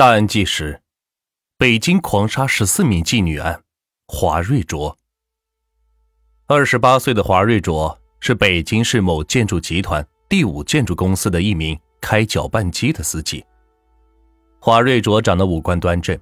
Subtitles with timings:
[0.00, 0.80] 大案纪实：
[1.58, 3.60] 北京狂杀十四名妓女案，
[4.06, 4.96] 华瑞卓。
[6.46, 13.44] 二十八岁的华瑞卓是北京市某建筑集团第五建筑公司的一名开搅拌机的司机。
[14.58, 16.18] 华瑞卓长得五官端正，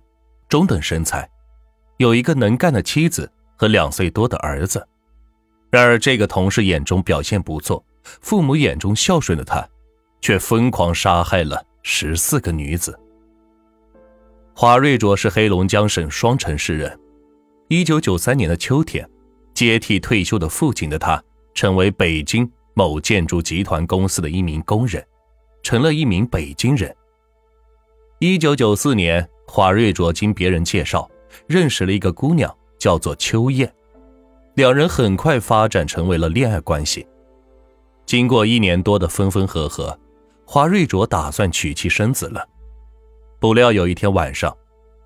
[0.49, 1.31] 中等身材，
[1.99, 4.85] 有一个能干的妻子和两岁多的儿子。
[5.71, 9.65] 然而，这个同事眼中表现不错、父母眼中孝顺的他，
[10.21, 12.99] 却疯狂杀害了十四个女子。
[14.61, 16.99] 华瑞卓是黑龙江省双城市人。
[17.69, 19.09] 一九九三年的秋天，
[19.55, 21.23] 接替退休的父亲的他，
[21.55, 25.07] 成为北京某建筑集团公司的一名工人，
[25.63, 26.93] 成了一名北京人。
[28.19, 31.09] 一九九四年，华瑞卓经别人介绍
[31.47, 33.73] 认识了一个姑娘，叫做秋燕，
[34.57, 37.07] 两人很快发展成为了恋爱关系。
[38.07, 39.97] 经过一年多的分分合合，
[40.45, 42.45] 华瑞卓打算娶妻生子了。
[43.41, 44.57] 不料有一天晚上，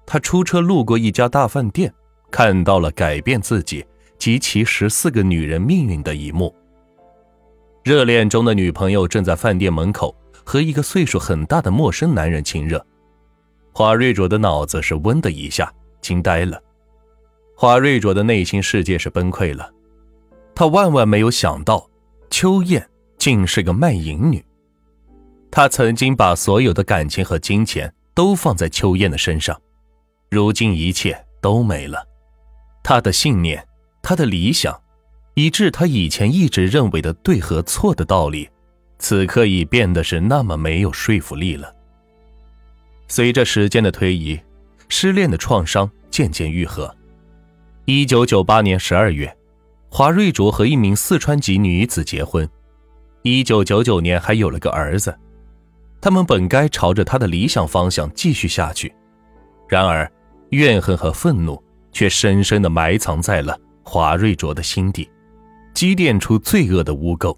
[0.06, 1.92] 他出车路过一家大饭店，
[2.30, 3.84] 看到了改变自己
[4.18, 6.54] 及其十四个女人命运的一幕。
[7.84, 12.84] 热恋中的女朋友正在饭店门口和一个岁数很大的陌生男人亲热，
[13.72, 16.58] 华瑞卓的脑子是嗡的一下，惊呆了。
[17.54, 19.70] 华瑞卓的内心世界是崩溃了，
[20.54, 21.86] 他万万没有想到，
[22.30, 24.42] 秋燕竟是个卖淫女。
[25.50, 27.92] 他曾经把所有的感情和金钱。
[28.14, 29.60] 都放在秋燕的身上，
[30.30, 32.06] 如今一切都没了。
[32.82, 33.66] 他的信念，
[34.02, 34.78] 他的理想，
[35.34, 38.48] 以致他以前一直认为的对和错的道理，
[38.98, 41.74] 此刻已变得是那么没有说服力了。
[43.08, 44.40] 随着时间的推移，
[44.88, 46.94] 失恋的创伤渐渐愈合。
[47.84, 49.36] 一九九八年十二月，
[49.88, 52.48] 华瑞卓和一名四川籍女子结婚，
[53.22, 55.16] 一九九九年还有了个儿子。
[56.02, 58.92] 他们本该朝着他的理想方向继续下去，
[59.68, 60.10] 然而
[60.50, 65.08] 怨恨和愤怒却深深地埋藏在了华瑞卓的心底，
[65.72, 67.34] 积淀出罪恶的污垢。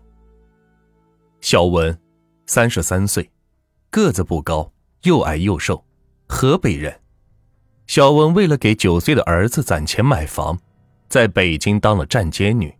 [1.42, 1.96] 小文，
[2.46, 3.30] 三十三岁，
[3.90, 5.84] 个子不高，又矮又瘦，
[6.26, 7.00] 河北人。
[7.86, 10.58] 小文为了给九岁的儿子攒钱买房，
[11.10, 12.74] 在北京当了站街女，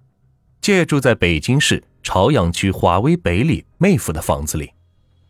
[0.62, 4.71] 借住在北京市朝阳区华威北里妹夫的房子里。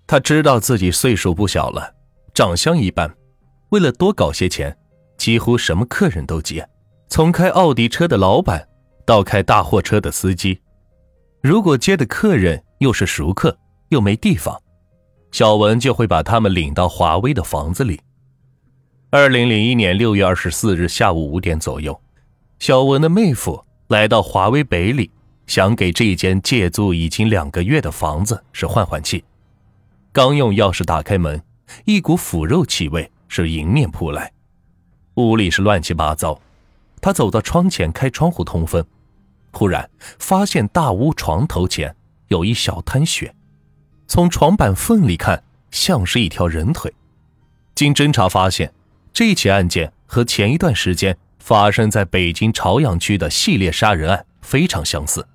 [0.07, 1.95] 他知道自己岁数不小了，
[2.35, 3.13] 长相一般，
[3.71, 4.77] 为了多搞些钱，
[5.17, 6.69] 几乎什么客人都接，
[7.09, 8.69] 从开奥迪车的老板
[9.07, 10.61] 到开大货车的司机。
[11.43, 13.57] 如果接的客人又是熟客，
[13.89, 14.61] 又没地方，
[15.33, 18.01] 小文就会把他们领到华威的房子里。
[19.11, 21.99] 二零零一年六月二十四日下午五点左右，
[22.59, 25.11] 小文的妹夫来到华威北里，
[25.47, 29.25] 想给这间借租已经两个月的房子是换换气。
[30.15, 31.43] 刚用钥匙打开门，
[31.87, 34.31] 一股腐肉气味是迎面扑来，
[35.15, 36.41] 屋里是乱七八糟。
[37.01, 38.87] 他走到窗前开窗户通风，
[39.51, 41.97] 忽然发现大屋床头前
[42.29, 43.35] 有一小滩血，
[44.07, 45.43] 从床板缝里看
[45.73, 46.95] 像是一条人腿。
[47.75, 48.73] 经侦查发现，
[49.13, 55.27] 这起案件和前一段时间发生在北京朝阳区的系列杀人案非常相似。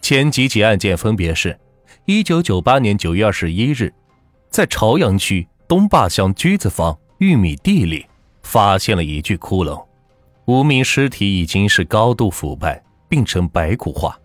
[0.00, 1.58] 前几起案件分别是。
[2.06, 3.94] 一九九八年九月二十一日，
[4.50, 8.04] 在朝阳区东坝乡居子房玉米地里，
[8.42, 9.86] 发现了一具骷髅，
[10.46, 14.18] 无名尸体已经是高度腐败，并呈白骨化。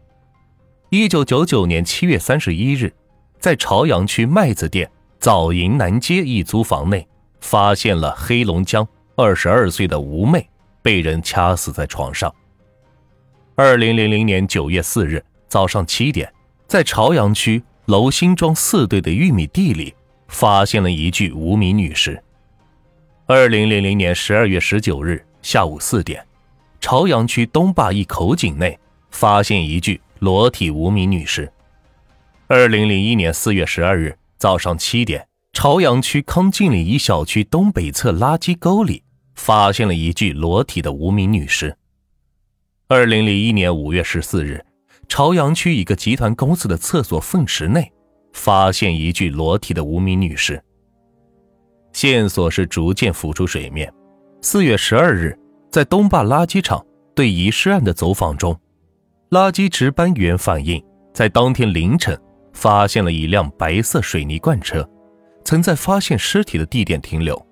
[0.90, 2.92] 一九九九年七月三十一日，
[3.40, 4.90] 在朝阳区麦子店
[5.20, 7.08] 枣营南街一租房内，
[7.42, 10.50] 发现了黑龙江二十二岁的吴妹
[10.82, 12.34] 被人掐死在床上。
[13.54, 16.28] 二零零零年九月四日早上七点。
[16.68, 19.96] 在朝阳区楼辛庄四队的玉米地里，
[20.28, 22.22] 发现了一具无名女尸。
[23.26, 26.22] 二零零零年十二月十九日下午四点，
[26.82, 28.78] 朝阳区东坝一口井内
[29.12, 31.50] 发现一具裸体无名女尸。
[32.48, 39.04] 二零零一年四月十二日早上七点，朝阳区康静里一小区东北侧垃圾沟里
[39.36, 41.78] 发现了一具裸体的无名女尸。
[42.90, 44.66] 二零零一年五月十四日。
[45.08, 47.92] 朝阳区一个集团公司的厕所粪池内，
[48.34, 50.62] 发现一具裸体的无名女尸。
[51.94, 53.92] 线索是逐渐浮出水面。
[54.42, 55.38] 四月十二日，
[55.72, 58.56] 在东坝垃圾场对遗失案的走访中，
[59.32, 60.84] 垃圾值班员反映，
[61.14, 62.20] 在当天凌晨
[62.54, 64.88] 发现了一辆白色水泥罐车，
[65.44, 67.44] 曾在发现尸体的地点停留。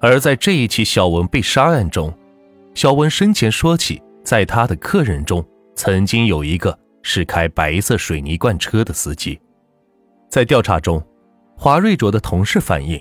[0.00, 2.12] 而在这一起小文被杀案中，
[2.74, 5.46] 小文生前说起，在他的客人中。
[5.78, 9.40] 曾经有一个是开白色水泥罐车的司机，
[10.28, 11.00] 在调查中，
[11.56, 13.00] 华瑞卓的同事反映，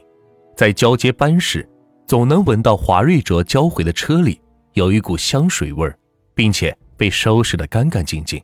[0.56, 1.68] 在交接班时，
[2.06, 4.40] 总能闻到华瑞卓交回的车里
[4.74, 5.98] 有一股香水味儿，
[6.36, 8.40] 并且被收拾得干干净净。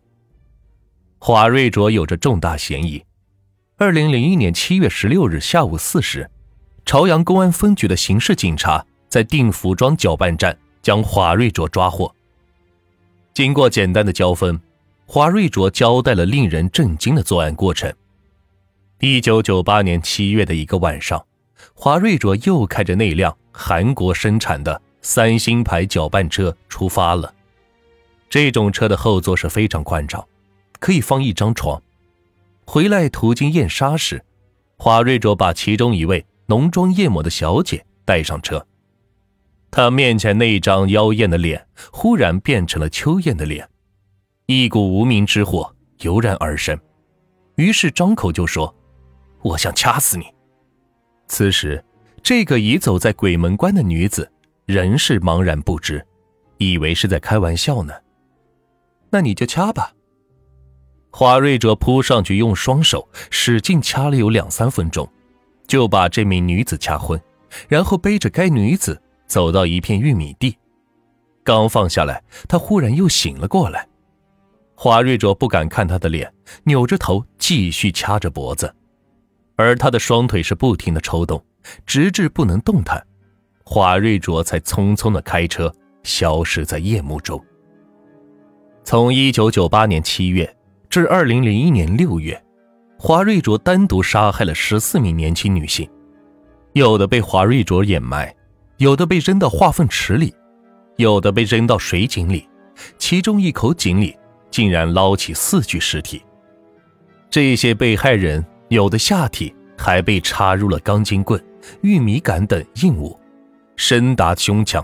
[1.20, 3.04] 华瑞卓有着重大嫌疑。
[3.78, 6.28] 二零零一年七月十六日下午四时，
[6.88, 12.12] 朝阳公安分局的刑事警察在定福庄搅拌站将华瑞卓抓获。
[13.34, 14.60] 经过简单的交锋，
[15.08, 17.92] 华瑞卓交代了令人震惊的作案过程。
[19.00, 21.26] 一九九八年七月的一个晚上，
[21.74, 27.34] 华瑞卓又开着那辆韩国生产的三星牌搅拌车出发了。
[28.30, 30.24] 这种车的后座是非常宽敞，
[30.80, 31.82] 可以放一张床。
[32.66, 34.24] 回来途经燕莎时，
[34.78, 38.64] 华瑞卓把其中一位浓妆艳抹的小姐带上车。
[39.76, 43.68] 他面前那张妖艳的脸忽然变成了秋艳的脸，
[44.46, 46.80] 一股无名之火油然而生，
[47.56, 48.74] 于是张口就说。
[49.42, 50.26] 我想掐死你！
[51.28, 51.84] 此时，
[52.22, 54.32] 这个已走在鬼门关的女子
[54.68, 56.06] 仍是茫然不知，
[56.60, 57.94] 以为是在开玩笑呢。
[59.10, 59.92] 那你就掐吧。
[61.10, 65.12] 华瑞哲扑上去，用双手使劲掐了有两三分钟，
[65.66, 67.20] 就把这名女子掐昏，
[67.68, 69.02] 然后背着该女子
[69.34, 70.56] 走到一片玉米地。
[71.44, 73.88] 刚放下来，他忽然又醒了过来。
[74.76, 76.32] 华瑞卓不敢看他的脸，
[76.66, 78.72] 扭着头继续掐着脖子。
[79.56, 81.44] 而他的双腿是不停的抽动，
[81.84, 83.04] 直至不能动弹，
[83.66, 87.44] 华瑞卓才匆匆的开车消失在夜幕中。
[88.84, 90.56] 从一九九八年七月
[90.92, 92.40] 至二零零一年六月，
[93.00, 95.90] 华瑞卓单独杀害了十四名年轻女性，
[96.74, 98.32] 有的被华瑞卓掩埋，
[98.84, 100.36] 有的被扔到化粪池里，
[100.98, 102.50] 有的被扔到水井里，
[102.98, 104.14] 其中一口井里
[104.52, 106.22] 竟然捞起四具尸体。
[107.30, 108.46] 这些被害人。
[108.70, 111.40] 有的下体还被插入了钢筋棍、
[111.82, 113.18] 玉米杆等硬物，
[113.76, 114.84] 深达胸腔。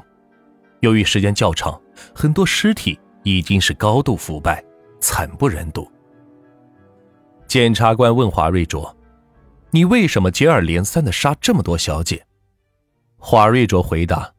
[0.82, 1.82] 由于时间较长，
[2.14, 4.64] 很多尸体已经是高度腐败，
[5.00, 5.90] 惨不忍睹。
[7.48, 8.96] 检察官问华瑞卓
[9.72, 12.24] ：“你为什么接二连三的杀这么多小姐？”
[13.20, 14.34] 华瑞卓回答：“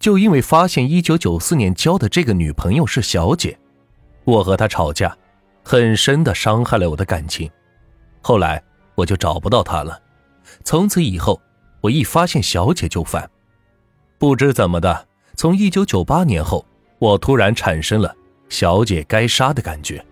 [0.00, 3.56] 就因为发现1994年交的这个女朋友是小姐，
[4.24, 5.16] 我和她吵架，
[5.62, 7.48] 很深的伤害了我的感情。
[8.20, 8.60] 后来。”
[8.98, 10.02] 我就找不到他了。
[10.64, 11.40] 从此以后，
[11.80, 13.30] 我一发现小姐就烦。
[14.18, 15.06] 不知怎么的，
[15.36, 16.66] 从一九九八年后，
[16.98, 18.12] 我突然产生了
[18.48, 20.04] 小姐该杀的感觉。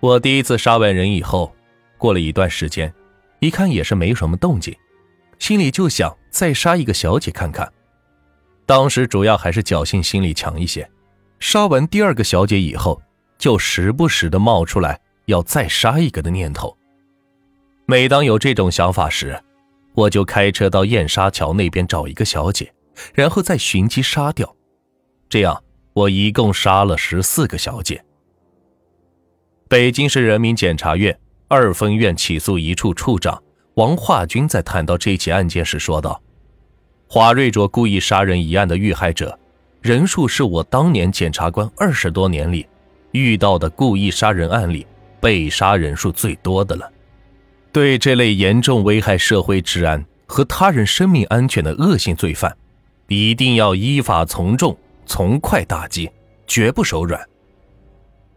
[0.00, 1.54] 我第一次杀完人以后，
[1.98, 2.90] 过了一段时间，
[3.40, 4.74] 一看也是没什么动静，
[5.38, 7.72] 心里就想再杀一个小姐看看。
[8.66, 10.88] 当时主要还是侥幸心理强一些。
[11.40, 13.00] 杀完第二个小姐以后，
[13.38, 16.76] 就时不时的冒出来要再杀一个的念头。
[17.86, 19.40] 每当有这种想法时，
[19.94, 22.72] 我就开车到燕莎桥那边找一个小姐，
[23.14, 24.54] 然后再寻机杀掉。
[25.28, 28.04] 这样，我一共杀了十四个小姐。
[29.68, 33.42] 北京市人民检察院二分院起诉一处处长
[33.78, 36.20] 王化军在谈到这起案件时说道
[37.08, 39.38] ：“华瑞卓故意杀人一案的遇害者
[39.80, 42.66] 人数是我当年检察官二十多年里
[43.12, 44.84] 遇到的故意杀人案里
[45.20, 46.90] 被杀人数最多的了。”
[47.70, 52.56] 对这类严重危害社会治安和他人生命安全的恶性罪犯，
[53.06, 54.76] 一定要依法从重、
[55.06, 56.10] 从快打击，
[56.48, 57.24] 绝不手软。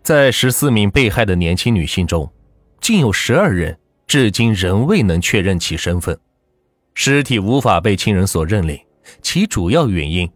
[0.03, 2.31] 在十四名被害的年轻女性中，
[2.79, 3.75] 竟有十二人
[4.11, 6.19] 至今仍未能确认其身份，
[6.93, 8.77] 尸体无法被亲人所认领。
[9.21, 10.29] 其主要原因，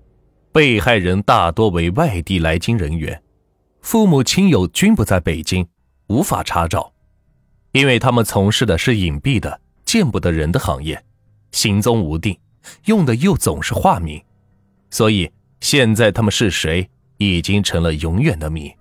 [0.53, 3.21] 被害人大多为外地来京人员，
[3.81, 5.67] 父母亲友均不在北京，
[6.07, 6.93] 无法查找。
[7.73, 11.03] 因为他们从事的是隐蔽的、见不得人的行业，
[11.51, 12.39] 行踪无定，
[12.85, 14.23] 用的又总是化名，
[14.89, 15.29] 所以
[15.59, 18.73] 现在他们是谁已经成了永远的谜。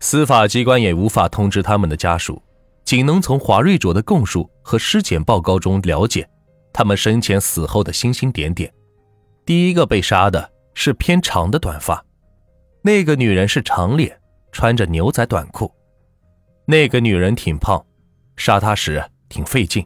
[0.00, 2.42] 司法机关也无法通知他们的家属，
[2.86, 6.26] 仅能从华瑞卓的供述和尸检报告中了解
[6.72, 8.72] 他们生前死后的星星点点。
[9.44, 12.02] 第一个被杀的是偏长的短发，
[12.82, 14.16] 那个女人是长脸，
[14.52, 15.70] 穿着牛仔短裤。
[16.64, 17.84] 那个女人挺胖，
[18.36, 19.84] 杀她时挺费劲。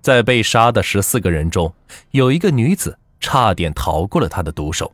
[0.00, 1.72] 在被杀的十四个人中，
[2.10, 4.92] 有一个女子差点逃过了他的毒手。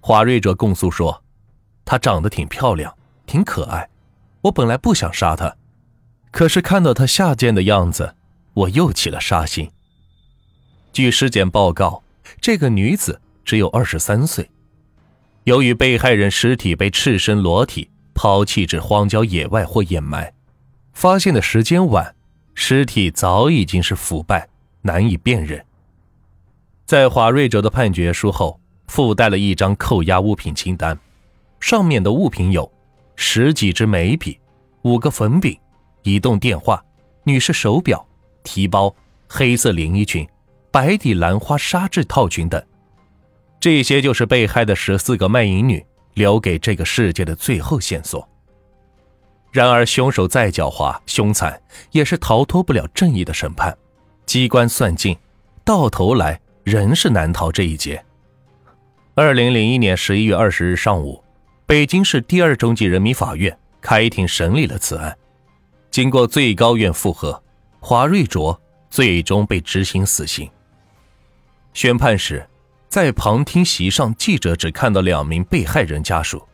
[0.00, 1.22] 华瑞哲供述说，
[1.84, 2.92] 她长得挺漂亮，
[3.24, 3.88] 挺可爱。
[4.40, 5.54] 我本来不想杀她，
[6.36, 8.14] 可是看到她下贱的样子，
[8.52, 9.70] 我又起了杀心。
[10.92, 12.02] 据尸检报告，
[12.42, 14.50] 这个女子只有二十三岁。
[15.44, 17.88] 由于被害人尸体被赤身裸体。
[18.18, 20.32] 抛弃至荒郊野外或掩埋，
[20.94, 22.14] 发现的时间晚，
[22.54, 24.48] 尸体早已经是腐败
[24.80, 25.62] 难以辨认。
[26.86, 30.98] 在华瑞哲的判决书后，附带了一张扣押物品清单，
[31.60, 32.72] 上面的物品有
[33.16, 34.38] 十几支眉笔、
[34.80, 35.54] 五个粉饼、
[36.06, 36.80] 移动电话、
[37.24, 38.06] 女士手表、
[38.44, 38.94] 提包、
[39.28, 40.24] 黑色连衣裙、
[40.70, 42.64] 白底兰花纱质套裙等。
[43.58, 45.84] 这些就是被害的十四个卖淫女
[46.14, 48.26] 留给这个世界的最后线索。
[49.50, 51.60] 然而，凶手再狡猾凶残，
[51.90, 53.76] 也是逃脱不了正义的审判。
[54.26, 55.16] 机关算尽，
[55.64, 58.00] 到头来仍是难逃这一劫。
[59.16, 61.20] 二零零一年十一月二十日上午，
[61.66, 65.16] 北京市第二中级人民法院开庭审理了此案。
[65.96, 67.42] 经过最高院复核，
[67.80, 68.60] 华瑞卓
[68.90, 70.46] 最终被执行死刑。
[71.72, 72.46] 宣判时，
[72.86, 76.46] 在旁听席上，记者只看到两名被害人家属。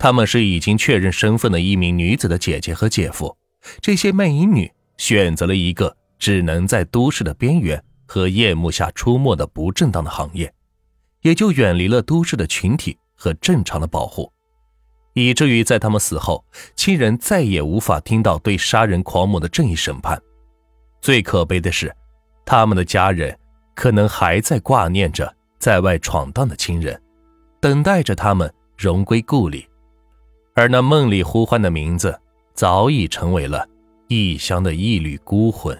[0.00, 3.36] 他们是已经确认身份的一名女子的姐姐和姐夫。
[3.80, 10.52] 这些卖淫女选择了一个只能在都市的边缘和夜幕下出没的不正当的行业，
[11.20, 14.32] 也就远离了都市的群体和正常的保护，
[15.14, 20.20] 以至于在他们死后，亲人再也无法听到对杀人狂魔的正义审判。
[21.00, 21.94] 最可悲的是，
[22.44, 23.36] 他们的家人
[23.74, 27.00] 可能还在挂念着在外闯荡的亲人，
[27.60, 29.66] 等待着他们荣归故里。
[30.54, 32.18] 而那梦里呼唤的名字，
[32.54, 33.66] 早已成为了
[34.08, 35.76] 异乡的一缕孤魂。